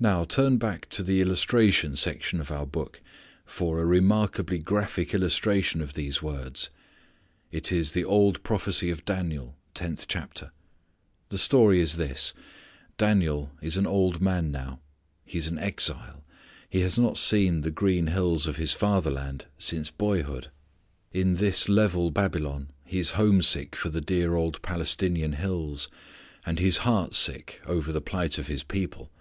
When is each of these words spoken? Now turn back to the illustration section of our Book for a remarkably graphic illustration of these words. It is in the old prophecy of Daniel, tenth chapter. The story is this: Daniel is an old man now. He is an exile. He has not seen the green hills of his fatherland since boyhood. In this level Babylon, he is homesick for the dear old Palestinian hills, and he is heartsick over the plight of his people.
Now 0.00 0.24
turn 0.24 0.56
back 0.58 0.88
to 0.88 1.04
the 1.04 1.20
illustration 1.20 1.94
section 1.94 2.40
of 2.40 2.50
our 2.50 2.66
Book 2.66 3.00
for 3.46 3.78
a 3.78 3.84
remarkably 3.84 4.58
graphic 4.58 5.14
illustration 5.14 5.80
of 5.80 5.94
these 5.94 6.20
words. 6.20 6.70
It 7.52 7.70
is 7.70 7.94
in 7.94 8.00
the 8.02 8.08
old 8.08 8.42
prophecy 8.42 8.90
of 8.90 9.04
Daniel, 9.04 9.56
tenth 9.72 10.08
chapter. 10.08 10.50
The 11.28 11.38
story 11.38 11.78
is 11.78 11.94
this: 11.94 12.34
Daniel 12.98 13.52
is 13.62 13.76
an 13.76 13.86
old 13.86 14.20
man 14.20 14.50
now. 14.50 14.80
He 15.24 15.38
is 15.38 15.46
an 15.46 15.58
exile. 15.60 16.24
He 16.68 16.80
has 16.80 16.98
not 16.98 17.16
seen 17.16 17.60
the 17.60 17.70
green 17.70 18.08
hills 18.08 18.48
of 18.48 18.56
his 18.56 18.72
fatherland 18.72 19.44
since 19.58 19.92
boyhood. 19.92 20.50
In 21.12 21.34
this 21.34 21.68
level 21.68 22.10
Babylon, 22.10 22.72
he 22.84 22.98
is 22.98 23.12
homesick 23.12 23.76
for 23.76 23.90
the 23.90 24.00
dear 24.00 24.34
old 24.34 24.60
Palestinian 24.60 25.34
hills, 25.34 25.86
and 26.44 26.58
he 26.58 26.66
is 26.66 26.78
heartsick 26.78 27.60
over 27.64 27.92
the 27.92 28.00
plight 28.00 28.38
of 28.38 28.48
his 28.48 28.64
people. 28.64 29.12